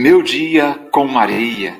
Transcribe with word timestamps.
Meu 0.00 0.22
dia 0.22 0.74
com 0.92 1.08
Maria. 1.08 1.76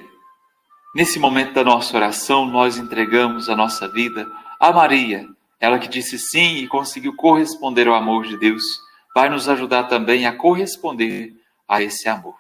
Nesse 0.93 1.21
momento 1.21 1.53
da 1.53 1.63
nossa 1.63 1.97
oração, 1.97 2.47
nós 2.47 2.77
entregamos 2.77 3.49
a 3.49 3.55
nossa 3.55 3.87
vida 3.87 4.29
a 4.59 4.73
Maria, 4.73 5.25
ela 5.61 5.79
que 5.79 5.87
disse 5.87 6.19
sim 6.19 6.57
e 6.57 6.67
conseguiu 6.67 7.15
corresponder 7.15 7.87
ao 7.87 7.95
amor 7.95 8.27
de 8.27 8.37
Deus, 8.37 8.65
vai 9.15 9.29
nos 9.29 9.49
ajudar 9.49 9.85
também 9.85 10.27
a 10.27 10.37
corresponder 10.37 11.33
a 11.69 11.81
esse 11.81 12.09
amor. 12.09 12.35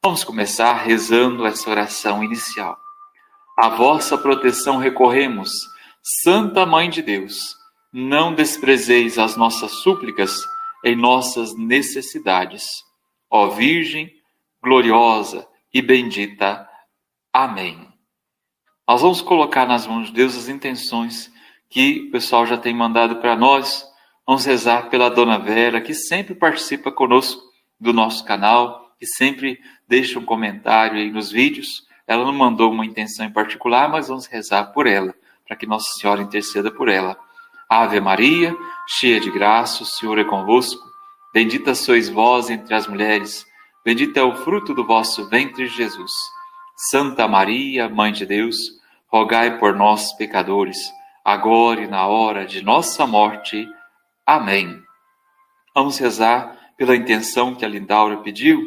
Vamos 0.00 0.22
começar 0.22 0.74
rezando 0.74 1.44
essa 1.44 1.68
oração 1.68 2.22
inicial. 2.22 2.78
A 3.58 3.68
vossa 3.70 4.16
proteção 4.16 4.76
recorremos, 4.76 5.50
Santa 6.22 6.64
Mãe 6.64 6.88
de 6.88 7.02
Deus. 7.02 7.56
Não 7.92 8.32
desprezeis 8.32 9.18
as 9.18 9.36
nossas 9.36 9.72
súplicas 9.82 10.40
em 10.84 10.94
nossas 10.94 11.52
necessidades. 11.56 12.62
Ó 13.28 13.48
Virgem 13.48 14.15
gloriosa 14.66 15.46
e 15.72 15.80
bendita. 15.80 16.68
Amém. 17.32 17.86
Nós 18.88 19.00
vamos 19.00 19.22
colocar 19.22 19.64
nas 19.64 19.86
mãos 19.86 20.08
de 20.08 20.12
Deus 20.12 20.36
as 20.36 20.48
intenções 20.48 21.30
que 21.70 22.08
o 22.08 22.10
pessoal 22.10 22.44
já 22.44 22.58
tem 22.58 22.74
mandado 22.74 23.16
para 23.20 23.36
nós. 23.36 23.86
Vamos 24.26 24.44
rezar 24.44 24.90
pela 24.90 25.08
Dona 25.08 25.38
Vera, 25.38 25.80
que 25.80 25.94
sempre 25.94 26.34
participa 26.34 26.90
conosco 26.90 27.40
do 27.78 27.92
nosso 27.92 28.24
canal, 28.24 28.90
que 28.98 29.06
sempre 29.06 29.60
deixa 29.86 30.18
um 30.18 30.24
comentário 30.24 30.98
aí 30.98 31.12
nos 31.12 31.30
vídeos. 31.30 31.86
Ela 32.04 32.24
não 32.24 32.32
mandou 32.32 32.72
uma 32.72 32.84
intenção 32.84 33.24
em 33.24 33.32
particular, 33.32 33.88
mas 33.88 34.08
vamos 34.08 34.26
rezar 34.26 34.72
por 34.72 34.88
ela, 34.88 35.14
para 35.46 35.56
que 35.56 35.64
Nossa 35.64 35.86
Senhora 36.00 36.22
interceda 36.22 36.72
por 36.72 36.88
ela. 36.88 37.16
Ave 37.68 38.00
Maria, 38.00 38.52
cheia 38.88 39.20
de 39.20 39.30
graça, 39.30 39.84
o 39.84 39.86
Senhor 39.86 40.18
é 40.18 40.24
convosco. 40.24 40.82
Bendita 41.32 41.72
sois 41.72 42.08
vós 42.08 42.50
entre 42.50 42.74
as 42.74 42.88
mulheres, 42.88 43.46
bendito 43.86 44.16
é 44.16 44.22
o 44.24 44.34
fruto 44.34 44.74
do 44.74 44.84
vosso 44.84 45.28
ventre, 45.28 45.68
Jesus. 45.68 46.10
Santa 46.90 47.28
Maria, 47.28 47.88
Mãe 47.88 48.12
de 48.12 48.26
Deus, 48.26 48.56
rogai 49.06 49.60
por 49.60 49.76
nós, 49.76 50.12
pecadores, 50.14 50.76
agora 51.24 51.82
e 51.82 51.86
na 51.86 52.04
hora 52.04 52.44
de 52.44 52.64
nossa 52.64 53.06
morte. 53.06 53.64
Amém. 54.26 54.82
Vamos 55.72 55.98
rezar 55.98 56.74
pela 56.76 56.96
intenção 56.96 57.54
que 57.54 57.64
a 57.64 57.68
Lindaura 57.68 58.16
pediu. 58.16 58.60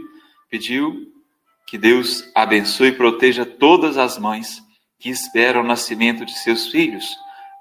Pediu 0.49 1.11
que 1.67 1.77
Deus 1.77 2.23
abençoe 2.33 2.87
e 2.87 2.95
proteja 2.95 3.45
todas 3.45 3.97
as 3.97 4.17
mães 4.17 4.63
que 4.97 5.09
esperam 5.09 5.59
o 5.59 5.67
nascimento 5.67 6.25
de 6.25 6.31
seus 6.39 6.69
filhos, 6.69 7.05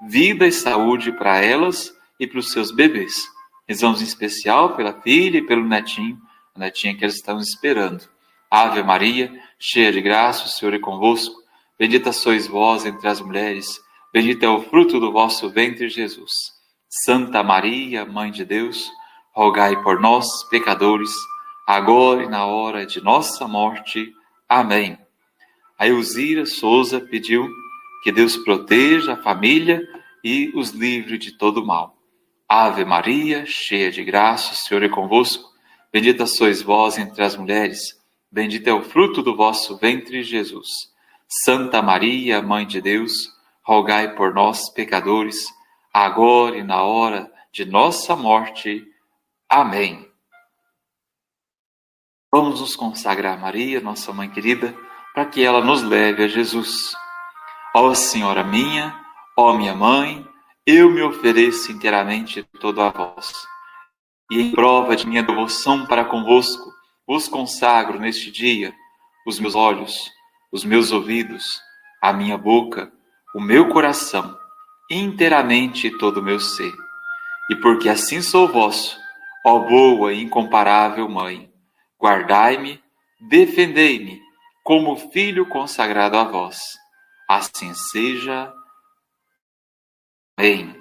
vida 0.06 0.47
e 0.47 0.53
saúde 0.53 1.11
para 1.11 1.45
elas 1.45 1.93
e 2.20 2.27
para 2.27 2.39
os 2.39 2.53
seus 2.53 2.70
bebês. 2.70 3.15
Rezamos 3.67 4.00
em 4.00 4.05
especial 4.05 4.77
pela 4.77 5.03
filha 5.03 5.39
e 5.39 5.47
pelo 5.47 5.67
netinho, 5.67 6.28
a 6.59 6.67
netinha 6.67 6.95
que 6.95 7.05
eles 7.05 7.14
estão 7.14 7.39
esperando. 7.39 8.09
Ave 8.51 8.83
Maria, 8.83 9.33
cheia 9.59 9.92
de 9.92 10.01
graça, 10.01 10.45
o 10.45 10.48
Senhor 10.48 10.75
é 10.75 10.78
convosco. 10.78 11.37
Bendita 11.78 12.12
sois 12.12 12.48
vós 12.48 12.84
entre 12.84 13.06
as 13.06 13.20
mulheres, 13.20 13.81
bendito 14.12 14.42
é 14.42 14.48
o 14.48 14.62
fruto 14.62 14.98
do 14.98 15.12
vosso 15.12 15.48
ventre, 15.48 15.89
Jesus. 15.89 16.33
Santa 16.89 17.42
Maria, 17.42 18.05
Mãe 18.05 18.33
de 18.33 18.45
Deus, 18.45 18.91
rogai 19.33 19.81
por 19.83 20.00
nós, 20.00 20.27
pecadores, 20.50 21.12
agora 21.67 22.25
e 22.25 22.28
na 22.28 22.47
hora 22.47 22.84
de 22.84 23.00
nossa 23.00 23.47
morte. 23.47 24.12
Amém. 24.48 24.98
A 25.78 25.87
Elzira 25.87 26.45
Souza 26.45 27.00
pediu 27.00 27.48
que 28.03 28.11
Deus 28.11 28.37
proteja 28.37 29.12
a 29.12 29.22
família 29.22 29.81
e 30.25 30.50
os 30.55 30.70
livre 30.70 31.17
de 31.19 31.39
todo 31.39 31.65
mal. 31.65 31.97
Ave 32.48 32.84
Maria, 32.84 33.45
cheia 33.47 33.91
de 33.91 34.03
graça, 34.03 34.55
o 34.55 34.56
Senhor 34.56 34.83
é 34.83 34.89
convosco. 34.89 35.48
Bendita 35.92 36.27
sois 36.27 36.61
vós 36.61 36.98
entre 36.98 37.22
as 37.22 37.34
mulheres, 37.34 37.98
bendito 38.31 38.69
é 38.69 38.72
o 38.72 38.83
fruto 38.83 39.22
do 39.22 39.34
vosso 39.34 39.78
ventre, 39.78 40.22
Jesus. 40.22 40.69
Santa 41.27 41.81
Maria, 41.81 42.43
Mãe 42.43 42.66
de 42.66 42.81
Deus, 42.81 43.12
rogai 43.62 44.15
por 44.15 44.34
nós, 44.34 44.71
pecadores, 44.71 45.47
agora 45.93 46.59
e 46.59 46.62
na 46.62 46.82
hora 46.82 47.32
de 47.50 47.65
nossa 47.65 48.15
morte. 48.15 48.87
Amém. 49.48 50.06
Vamos 52.31 52.60
nos 52.60 52.77
consagrar 52.77 53.38
a 53.38 53.41
Maria, 53.41 53.81
nossa 53.81 54.12
mãe 54.12 54.28
querida, 54.28 54.77
para 55.15 55.25
que 55.25 55.43
ela 55.43 55.65
nos 55.65 55.82
leve 55.82 56.25
a 56.25 56.28
Jesus. 56.28 56.94
Ó 57.75 57.94
Senhora 57.94 58.44
minha, 58.44 58.94
ó 59.37 59.54
minha 59.54 59.75
mãe, 59.75 60.27
eu 60.66 60.91
me 60.91 61.00
ofereço 61.03 61.72
inteiramente 61.72 62.43
todo 62.60 62.82
a 62.82 62.91
vós. 62.91 63.32
E 64.31 64.41
em 64.41 64.50
prova 64.53 64.94
de 64.94 65.06
minha 65.06 65.22
devoção 65.22 65.87
para 65.87 66.05
convosco, 66.05 66.72
vos 67.06 67.28
consagro 67.28 67.99
neste 67.99 68.31
dia 68.31 68.75
os 69.27 69.39
meus 69.39 69.55
olhos, 69.55 70.11
os 70.53 70.65
meus 70.65 70.93
ouvidos, 70.93 71.61
a 72.03 72.12
minha 72.12 72.37
boca, 72.39 72.93
o 73.34 73.41
meu 73.41 73.69
coração, 73.69 74.37
inteiramente 74.91 75.91
todo 75.99 76.19
o 76.19 76.22
meu 76.22 76.41
ser. 76.41 76.72
E 77.50 77.56
porque 77.56 77.89
assim 77.89 78.22
sou 78.22 78.49
vosso, 78.49 78.99
ó 79.44 79.59
boa 79.61 80.12
e 80.12 80.22
incomparável 80.22 81.09
Mãe, 81.09 81.49
Guardai-me, 82.00 82.81
defendei-me, 83.21 84.22
como 84.62 84.97
filho 85.10 85.47
consagrado 85.49 86.16
a 86.16 86.25
vós. 86.25 86.59
Assim 87.28 87.75
seja. 87.75 88.53
Amém. 90.37 90.81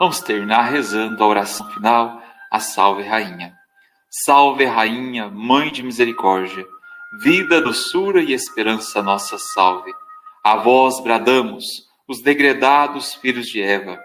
Vamos 0.00 0.20
terminar 0.20 0.62
rezando 0.62 1.22
a 1.22 1.26
oração 1.26 1.70
final, 1.70 2.20
a 2.50 2.60
Salve 2.60 3.02
Rainha. 3.02 3.56
Salve 4.10 4.64
Rainha, 4.64 5.28
Mãe 5.28 5.70
de 5.70 5.82
Misericórdia, 5.82 6.66
vida, 7.22 7.60
doçura 7.60 8.22
e 8.22 8.32
esperança 8.32 9.02
nossa 9.02 9.36
salve. 9.38 9.92
A 10.42 10.56
vós 10.56 11.02
bradamos, 11.02 11.64
os 12.06 12.22
degredados 12.22 13.14
filhos 13.14 13.46
de 13.46 13.60
Eva. 13.60 14.02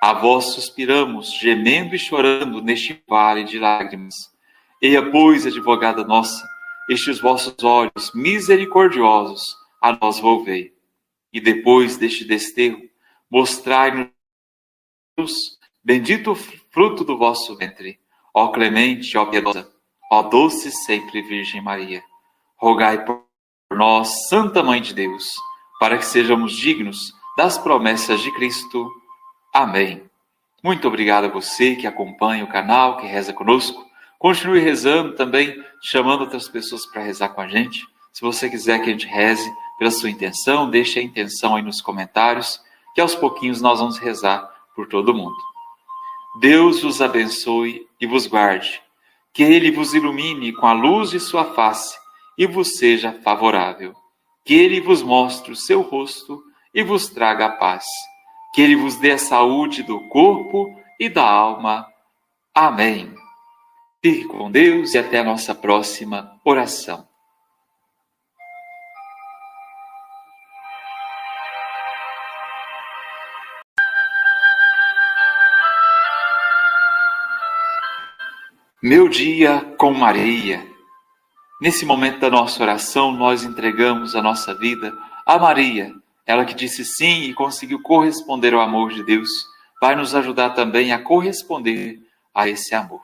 A 0.00 0.14
vós 0.14 0.46
suspiramos, 0.46 1.32
gemendo 1.34 1.94
e 1.94 1.98
chorando 1.98 2.62
neste 2.62 3.02
vale 3.06 3.44
de 3.44 3.58
lágrimas. 3.58 4.14
Eia, 4.80 5.10
pois, 5.10 5.46
advogada 5.46 6.02
nossa, 6.02 6.42
estes 6.88 7.20
vossos 7.20 7.62
olhos 7.62 8.10
misericordiosos 8.14 9.42
a 9.80 9.92
nós 9.92 10.18
volvei. 10.18 10.72
E 11.32 11.40
depois 11.40 11.96
deste 11.96 12.24
desterro, 12.24 12.82
mostrai-nos 13.30 14.10
bendito 15.84 16.34
fruto 16.70 17.04
do 17.04 17.18
vosso 17.18 17.56
ventre. 17.56 17.98
Ó 18.34 18.48
clemente, 18.48 19.16
ó 19.18 19.26
piedosa, 19.26 19.70
ó 20.10 20.22
doce 20.22 20.70
sempre 20.70 21.22
Virgem 21.22 21.60
Maria. 21.60 22.02
Rogai 22.56 23.04
por 23.04 23.24
nós, 23.70 24.28
Santa 24.28 24.62
Mãe 24.62 24.80
de 24.80 24.94
Deus, 24.94 25.24
para 25.78 25.98
que 25.98 26.04
sejamos 26.04 26.52
dignos 26.52 27.12
das 27.36 27.58
promessas 27.58 28.20
de 28.20 28.30
Cristo. 28.32 28.90
Amém. 29.52 30.02
Muito 30.62 30.86
obrigado 30.86 31.24
a 31.24 31.28
você 31.28 31.74
que 31.74 31.86
acompanha 31.86 32.44
o 32.44 32.48
canal, 32.48 32.96
que 32.96 33.06
reza 33.06 33.32
conosco. 33.32 33.84
Continue 34.18 34.60
rezando 34.60 35.16
também, 35.16 35.60
chamando 35.82 36.20
outras 36.20 36.48
pessoas 36.48 36.86
para 36.86 37.02
rezar 37.02 37.30
com 37.30 37.40
a 37.40 37.48
gente. 37.48 37.84
Se 38.12 38.20
você 38.20 38.48
quiser 38.48 38.78
que 38.78 38.88
a 38.88 38.92
gente 38.92 39.06
reze 39.06 39.50
pela 39.78 39.90
sua 39.90 40.10
intenção, 40.10 40.70
deixe 40.70 41.00
a 41.00 41.02
intenção 41.02 41.56
aí 41.56 41.62
nos 41.62 41.80
comentários, 41.80 42.60
que 42.94 43.00
aos 43.00 43.14
pouquinhos 43.14 43.60
nós 43.60 43.80
vamos 43.80 43.98
rezar 43.98 44.48
por 44.76 44.86
todo 44.86 45.12
mundo. 45.14 45.51
Deus 46.40 46.82
os 46.82 47.02
abençoe 47.02 47.86
e 48.00 48.06
vos 48.06 48.26
guarde. 48.26 48.82
Que 49.32 49.42
Ele 49.42 49.70
vos 49.70 49.94
ilumine 49.94 50.52
com 50.52 50.66
a 50.66 50.72
luz 50.72 51.10
de 51.10 51.20
sua 51.20 51.54
face 51.54 51.96
e 52.38 52.46
vos 52.46 52.76
seja 52.78 53.20
favorável. 53.22 53.94
Que 54.44 54.54
Ele 54.54 54.80
vos 54.80 55.02
mostre 55.02 55.52
o 55.52 55.56
seu 55.56 55.82
rosto 55.82 56.42
e 56.74 56.82
vos 56.82 57.08
traga 57.08 57.46
a 57.46 57.50
paz. 57.50 57.84
Que 58.54 58.62
Ele 58.62 58.76
vos 58.76 58.96
dê 58.96 59.12
a 59.12 59.18
saúde 59.18 59.82
do 59.82 60.00
corpo 60.08 60.74
e 60.98 61.08
da 61.08 61.24
alma. 61.24 61.86
Amém. 62.54 63.14
Fique 64.02 64.24
com 64.24 64.50
Deus 64.50 64.94
e 64.94 64.98
até 64.98 65.20
a 65.20 65.24
nossa 65.24 65.54
próxima 65.54 66.38
oração. 66.44 67.11
Meu 78.84 79.08
dia 79.08 79.60
com 79.78 79.94
Maria. 79.94 80.66
Nesse 81.60 81.86
momento 81.86 82.18
da 82.18 82.28
nossa 82.28 82.60
oração, 82.60 83.12
nós 83.12 83.44
entregamos 83.44 84.16
a 84.16 84.20
nossa 84.20 84.52
vida 84.56 84.92
a 85.24 85.38
Maria, 85.38 85.94
ela 86.26 86.44
que 86.44 86.52
disse 86.52 86.84
sim 86.84 87.22
e 87.22 87.32
conseguiu 87.32 87.80
corresponder 87.80 88.54
ao 88.54 88.60
amor 88.60 88.90
de 88.90 89.04
Deus, 89.04 89.28
vai 89.80 89.94
nos 89.94 90.16
ajudar 90.16 90.50
também 90.50 90.92
a 90.92 91.00
corresponder 91.00 92.00
a 92.34 92.48
esse 92.48 92.74
amor. 92.74 93.02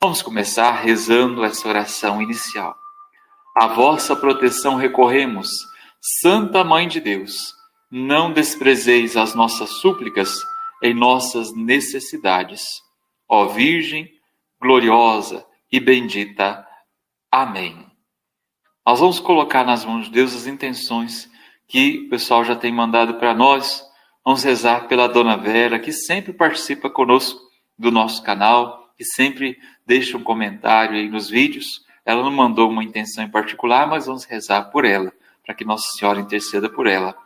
Vamos 0.00 0.22
começar 0.22 0.72
rezando 0.72 1.44
essa 1.44 1.68
oração 1.68 2.20
inicial. 2.20 2.74
A 3.56 3.68
vossa 3.68 4.16
proteção 4.16 4.74
recorremos, 4.74 5.48
Santa 6.20 6.64
Mãe 6.64 6.88
de 6.88 6.98
Deus. 6.98 7.54
Não 7.88 8.32
desprezeis 8.32 9.16
as 9.16 9.36
nossas 9.36 9.70
súplicas 9.70 10.42
em 10.82 10.92
nossas 10.92 11.54
necessidades. 11.54 12.64
Ó 13.28 13.46
Virgem 13.46 14.10
gloriosa 14.62 15.44
e 15.70 15.80
bendita. 15.80 16.64
Amém. 17.28 17.84
Nós 18.86 19.00
vamos 19.00 19.18
colocar 19.18 19.64
nas 19.64 19.84
mãos 19.84 20.04
de 20.04 20.12
Deus 20.12 20.34
as 20.36 20.46
intenções 20.46 21.28
que 21.66 22.04
o 22.06 22.10
pessoal 22.10 22.44
já 22.44 22.54
tem 22.54 22.72
mandado 22.72 23.14
para 23.14 23.34
nós. 23.34 23.82
Vamos 24.24 24.44
rezar 24.44 24.86
pela 24.86 25.08
Dona 25.08 25.36
Vera, 25.36 25.80
que 25.80 25.90
sempre 25.90 26.32
participa 26.32 26.88
conosco 26.88 27.40
do 27.76 27.90
nosso 27.90 28.22
canal, 28.22 28.92
que 28.96 29.04
sempre 29.04 29.58
deixa 29.84 30.16
um 30.16 30.22
comentário 30.22 30.94
aí 30.94 31.08
nos 31.08 31.28
vídeos. 31.28 31.84
Ela 32.06 32.22
não 32.22 32.30
mandou 32.30 32.70
uma 32.70 32.84
intenção 32.84 33.24
em 33.24 33.30
particular, 33.30 33.88
mas 33.88 34.06
vamos 34.06 34.24
rezar 34.24 34.70
por 34.70 34.84
ela, 34.84 35.12
para 35.44 35.56
que 35.56 35.64
Nossa 35.64 35.88
Senhora 35.98 36.20
interceda 36.20 36.68
por 36.68 36.86
ela. 36.86 37.16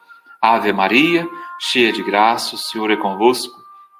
Ave 0.40 0.72
Maria, 0.72 1.28
cheia 1.60 1.92
de 1.92 2.02
graça, 2.02 2.54
o 2.54 2.58
Senhor 2.58 2.90
é 2.90 2.96
convosco. 2.96 3.54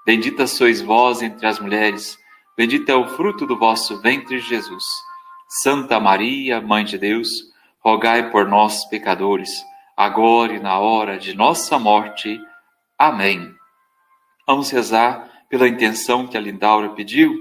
Bendita 0.07 0.47
sois 0.47 0.81
vós 0.81 1.21
entre 1.21 1.47
as 1.47 1.59
mulheres, 1.59 2.19
bendito 2.57 2.89
é 2.91 2.95
o 2.95 3.09
fruto 3.09 3.47
do 3.47 3.59
vosso 3.59 4.01
ventre, 4.01 4.39
Jesus. 4.39 4.85
Santa 5.49 6.01
Maria, 6.01 6.61
Mãe 6.61 6.85
de 6.85 6.99
Deus, 6.99 7.29
rogai 7.81 8.31
por 8.31 8.49
nós, 8.49 8.85
pecadores, 8.87 9.51
agora 9.97 10.55
e 10.55 10.61
na 10.61 10.79
hora 10.79 11.19
de 11.19 11.35
nossa 11.35 11.79
morte. 11.79 12.41
Amém. 12.99 13.55
Vamos 14.47 14.71
rezar 14.71 15.31
pela 15.49 15.69
intenção 15.69 16.27
que 16.27 16.37
a 16.37 16.41
Lindaura 16.41 16.91
pediu. 16.91 17.39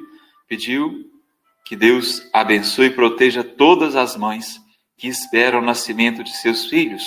Pediu 0.47 1.09
que 1.65 1.75
Deus 1.75 2.21
abençoe 2.31 2.87
e 2.87 2.91
proteja 2.91 3.43
todas 3.43 3.95
as 3.95 4.15
mães 4.15 4.61
que 4.97 5.07
esperam 5.07 5.59
o 5.59 5.65
nascimento 5.65 6.23
de 6.23 6.31
seus 6.37 6.67
filhos, 6.67 7.03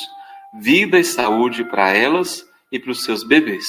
vida 0.61 0.99
e 0.99 1.05
saúde 1.05 1.65
para 1.65 1.91
elas 1.91 2.45
e 2.71 2.79
para 2.79 2.91
os 2.91 3.05
seus 3.05 3.23
bebês. 3.23 3.65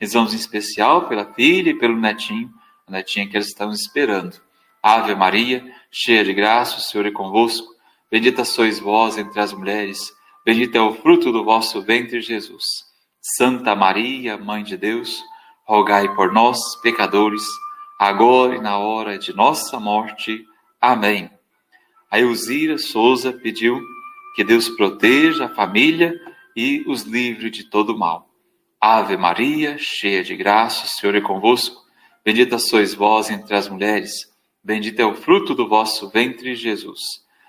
Rezamos 0.00 0.32
em 0.32 0.36
especial 0.36 1.08
pela 1.08 1.32
filha 1.34 1.70
e 1.70 1.78
pelo 1.78 1.98
netinho, 1.98 2.50
a 2.88 2.92
netinha 2.92 3.28
que 3.28 3.36
eles 3.36 3.48
estão 3.48 3.70
esperando. 3.70 4.40
Ave 4.82 5.14
Maria, 5.14 5.64
cheia 5.90 6.24
de 6.24 6.32
graça, 6.32 6.78
o 6.78 6.80
Senhor 6.80 7.06
é 7.06 7.10
convosco. 7.10 7.66
Bendita 8.10 8.44
sois 8.44 8.78
vós 8.78 9.18
entre 9.18 9.38
as 9.38 9.52
mulheres, 9.52 10.12
bendito 10.44 10.76
é 10.76 10.80
o 10.80 10.94
fruto 10.94 11.30
do 11.30 11.44
vosso 11.44 11.82
ventre, 11.82 12.22
Jesus. 12.22 12.64
Santa 13.20 13.76
Maria, 13.76 14.38
Mãe 14.38 14.64
de 14.64 14.76
Deus, 14.76 15.22
rogai 15.66 16.08
por 16.14 16.32
nós, 16.32 16.58
pecadores, 16.80 17.42
agora 17.98 18.56
e 18.56 18.60
na 18.60 18.78
hora 18.78 19.18
de 19.18 19.36
nossa 19.36 19.78
morte. 19.78 20.42
Amém. 20.80 21.30
A 22.10 22.18
Elzira 22.18 22.78
Souza 22.78 23.32
pediu 23.32 23.78
que 24.34 24.42
Deus 24.42 24.70
proteja 24.70 25.44
a 25.44 25.54
família 25.54 26.14
e 26.56 26.82
os 26.86 27.02
livre 27.02 27.50
de 27.50 27.64
todo 27.64 27.98
mal. 27.98 28.30
Ave 28.80 29.16
Maria, 29.16 29.76
cheia 29.76 30.22
de 30.22 30.34
graça, 30.34 30.86
o 30.86 30.88
Senhor 30.88 31.14
é 31.14 31.20
convosco. 31.20 31.87
Bendita 32.28 32.58
sois 32.58 32.92
vós 32.92 33.30
entre 33.30 33.56
as 33.56 33.70
mulheres, 33.70 34.30
bendito 34.62 35.00
é 35.00 35.06
o 35.06 35.14
fruto 35.14 35.54
do 35.54 35.66
vosso 35.66 36.10
ventre, 36.10 36.54
Jesus. 36.54 37.00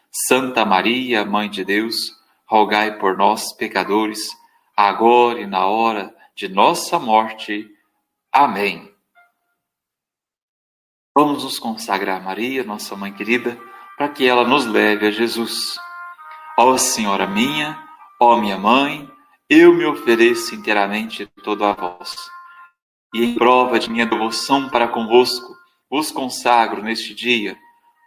Santa 0.09 0.63
Maria, 0.63 1.25
Mãe 1.25 1.49
de 1.49 1.65
Deus, 1.65 2.15
rogai 2.45 2.97
por 2.97 3.17
nós, 3.17 3.53
pecadores, 3.57 4.29
agora 4.77 5.41
e 5.41 5.45
na 5.45 5.65
hora 5.65 6.15
de 6.33 6.47
nossa 6.47 6.97
morte. 6.97 7.69
Amém. 8.31 8.89
Vamos 11.13 11.43
nos 11.43 11.59
consagrar 11.59 12.21
a 12.21 12.23
Maria, 12.23 12.63
nossa 12.63 12.95
mãe 12.95 13.11
querida, 13.11 13.59
para 13.97 14.07
que 14.07 14.25
ela 14.25 14.47
nos 14.47 14.65
leve 14.65 15.07
a 15.07 15.11
Jesus. 15.11 15.77
Ó 16.57 16.77
Senhora 16.77 17.27
minha, 17.27 17.85
ó 18.17 18.37
minha 18.37 18.57
mãe, 18.57 19.11
eu 19.49 19.75
me 19.75 19.85
ofereço 19.85 20.55
inteiramente 20.55 21.25
todo 21.43 21.65
a 21.65 21.73
vós. 21.73 22.38
E 23.13 23.23
em 23.23 23.35
prova 23.35 23.79
de 23.79 23.89
minha 23.89 24.05
devoção 24.05 24.69
para 24.69 24.87
convosco, 24.87 25.55
vos 25.89 26.11
consagro 26.11 26.83
neste 26.83 27.13
dia 27.13 27.57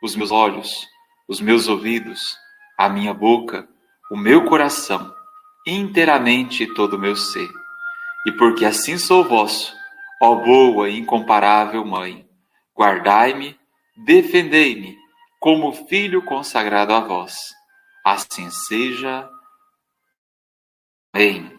os 0.03 0.17
meus 0.17 0.31
olhos, 0.31 0.89
os 1.29 1.41
meus 1.41 1.69
ouvidos, 1.69 2.37
a 2.79 2.89
minha 2.89 3.15
boca, 3.15 3.69
o 4.11 4.17
meu 4.17 4.45
coração, 4.45 5.13
inteiramente 5.67 6.67
todo 6.75 6.95
o 6.95 6.99
meu 6.99 7.17
ser. 7.17 7.49
E 8.27 8.33
porque 8.33 8.65
assim 8.65 8.99
sou 8.99 9.25
vosso, 9.25 9.75
ó 10.21 10.37
boa 10.37 10.89
e 10.89 10.99
incomparável 10.99 11.85
Mãe, 11.85 12.29
guardai-me, 12.77 13.59
defendei-me, 13.97 14.97
como 15.41 15.73
filho 15.73 16.23
consagrado 16.23 16.93
a 16.93 17.01
vós. 17.01 17.35
Assim 18.05 18.51
seja. 18.51 19.29
Amém. 21.13 21.59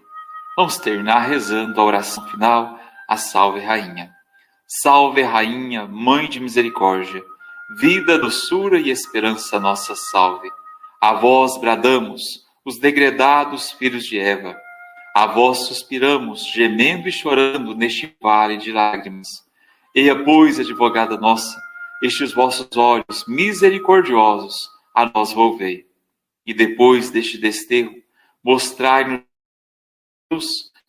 Vamos 0.58 0.78
terminar 0.78 1.20
rezando 1.20 1.80
a 1.80 1.84
oração 1.84 2.28
final, 2.28 2.80
a 3.14 3.18
Salve 3.18 3.60
Rainha. 3.60 4.12
Salve 4.82 5.22
Rainha, 5.22 5.86
Mãe 5.86 6.28
de 6.28 6.40
Misericórdia, 6.40 7.24
vida, 7.80 8.18
doçura 8.18 8.80
e 8.80 8.90
esperança 8.90 9.60
nossa 9.60 9.96
salve. 9.96 10.50
A 11.00 11.14
vós 11.14 11.56
bradamos, 11.62 12.44
os 12.66 12.80
degredados 12.80 13.72
filhos 13.74 14.06
de 14.06 14.18
Eva. 14.18 14.58
A 15.16 15.28
vós 15.28 15.68
suspiramos, 15.68 16.44
gemendo 16.48 17.08
e 17.08 17.12
chorando 17.12 17.76
neste 17.76 18.18
vale 18.20 18.58
de 18.58 18.72
lágrimas. 18.72 19.28
Eia, 19.94 20.24
pois, 20.24 20.60
advogada 20.60 21.16
nossa, 21.16 21.56
estes 22.02 22.34
vossos 22.34 22.76
olhos 22.76 23.26
misericordiosos 23.28 24.56
a 24.92 25.06
nós 25.06 25.32
volvei. 25.32 25.86
E 26.48 26.52
depois 26.52 27.12
deste 27.12 27.38
desterro, 27.38 27.94
mostrai-nos 28.44 29.24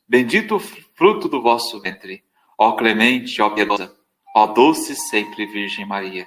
bendito 0.08 0.58
fruto 0.58 1.28
do 1.28 1.42
vosso 1.42 1.80
ventre. 1.80 2.22
Ó 2.58 2.72
clemente, 2.72 3.42
ó 3.42 3.50
piedosa, 3.50 3.94
ó 4.34 4.46
doce 4.46 4.94
sempre 4.94 5.46
Virgem 5.46 5.84
Maria, 5.84 6.26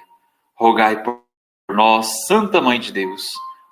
rogai 0.54 1.02
por 1.02 1.22
nós, 1.70 2.26
Santa 2.26 2.60
Mãe 2.60 2.78
de 2.78 2.92
Deus, 2.92 3.22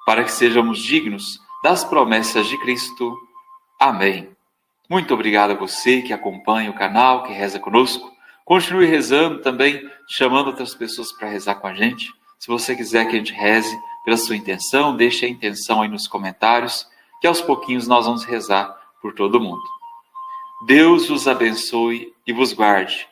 para 0.06 0.24
que 0.24 0.32
sejamos 0.32 0.78
dignos 0.82 1.38
das 1.62 1.84
promessas 1.84 2.46
de 2.46 2.58
Cristo. 2.58 3.16
Amém. 3.78 4.30
Muito 4.88 5.12
obrigado 5.12 5.50
a 5.50 5.54
você 5.54 6.00
que 6.00 6.12
acompanha 6.12 6.70
o 6.70 6.74
canal, 6.74 7.24
que 7.24 7.32
reza 7.32 7.58
conosco. 7.58 8.10
Continue 8.44 8.86
rezando 8.86 9.40
também, 9.40 9.82
chamando 10.08 10.46
outras 10.48 10.74
pessoas 10.74 11.12
para 11.12 11.28
rezar 11.28 11.56
com 11.56 11.66
a 11.66 11.74
gente. 11.74 12.12
Se 12.38 12.46
você 12.46 12.76
quiser 12.76 13.06
que 13.06 13.16
a 13.16 13.18
gente 13.18 13.32
reze 13.32 13.76
pela 14.04 14.16
sua 14.16 14.36
intenção, 14.36 14.96
deixe 14.96 15.26
a 15.26 15.28
intenção 15.28 15.82
aí 15.82 15.88
nos 15.88 16.06
comentários, 16.06 16.86
que 17.20 17.26
aos 17.26 17.40
pouquinhos 17.40 17.88
nós 17.88 18.06
vamos 18.06 18.24
rezar 18.24 18.72
por 19.02 19.14
todo 19.14 19.40
mundo. 19.40 19.62
Deus 20.64 21.08
vos 21.08 21.28
abençoe 21.28 22.12
e 22.26 22.32
vos 22.32 22.52
guarde. 22.52 23.06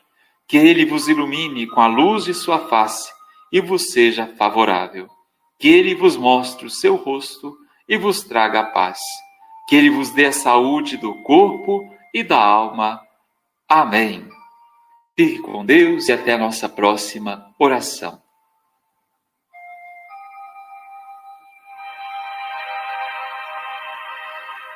Que 0.49 0.57
ele 0.57 0.87
vos 0.87 1.09
ilumine 1.09 1.67
com 1.67 1.81
a 1.81 1.87
luz 1.87 2.25
de 2.25 2.35
sua 2.35 2.69
face 2.69 3.13
e 3.53 3.61
vos 3.61 3.91
seja 3.93 4.27
favorável. 4.39 5.09
Que 5.59 5.69
ele 5.69 5.95
vos 5.95 6.17
mostre 6.17 6.67
o 6.67 6.71
seu 6.71 6.97
rosto 6.97 7.57
e 7.89 7.97
vos 7.97 8.23
traga 8.23 8.61
a 8.61 8.65
paz. 8.65 8.99
Que 9.69 9.77
ele 9.77 9.91
vos 9.91 10.11
dê 10.11 10.27
a 10.27 10.33
saúde 10.33 10.97
do 10.97 11.15
corpo 11.23 11.89
e 12.13 12.23
da 12.23 12.43
alma. 12.43 13.01
Amém. 13.69 14.29
Fique 15.17 15.39
com 15.39 15.65
Deus 15.65 16.09
e 16.09 16.13
até 16.13 16.33
a 16.33 16.39
nossa 16.39 16.69
próxima 16.69 17.55
oração. 17.59 18.24